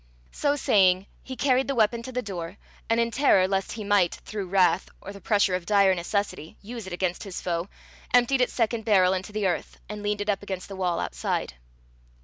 So 0.31 0.55
saying 0.55 1.05
he 1.21 1.35
carried 1.35 1.67
the 1.67 1.75
weapon 1.75 2.01
to 2.01 2.11
the 2.11 2.23
door, 2.23 2.57
and, 2.89 2.99
in 2.99 3.11
terror 3.11 3.47
lest 3.47 3.73
he 3.73 3.83
might, 3.83 4.15
through 4.15 4.47
wrath 4.47 4.89
or 4.99 5.13
the 5.13 5.21
pressure 5.21 5.53
of 5.53 5.67
dire 5.67 5.93
necessity, 5.93 6.57
use 6.63 6.87
it 6.87 6.93
against 6.93 7.21
his 7.21 7.39
foe, 7.39 7.69
emptied 8.11 8.41
its 8.41 8.51
second 8.53 8.83
barrel 8.83 9.13
into 9.13 9.31
the 9.31 9.45
earth, 9.45 9.77
and 9.87 10.01
leaned 10.01 10.21
it 10.21 10.27
up 10.31 10.41
against 10.41 10.69
the 10.69 10.75
wall 10.75 10.99
outside. 10.99 11.53